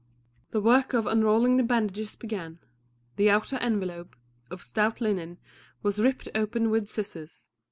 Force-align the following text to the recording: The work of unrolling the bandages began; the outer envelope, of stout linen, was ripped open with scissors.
The 0.49 0.61
work 0.61 0.93
of 0.93 1.05
unrolling 1.05 1.57
the 1.57 1.63
bandages 1.63 2.15
began; 2.15 2.57
the 3.17 3.29
outer 3.29 3.57
envelope, 3.57 4.15
of 4.49 4.63
stout 4.63 4.99
linen, 4.99 5.37
was 5.83 5.99
ripped 5.99 6.27
open 6.33 6.71
with 6.71 6.89
scissors. 6.89 7.47